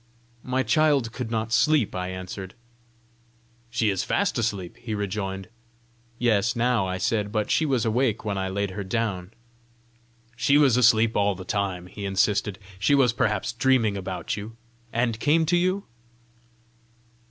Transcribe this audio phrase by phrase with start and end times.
[0.41, 2.55] "My child could not sleep," I answered.
[3.69, 5.47] "She is fast asleep!" he rejoined.
[6.17, 9.31] "Yes, now!" I said; "but she was awake when I laid her down."
[10.35, 12.57] "She was asleep all the time!" he insisted.
[12.79, 14.57] "She was perhaps dreaming about you
[14.91, 15.85] and came to you?"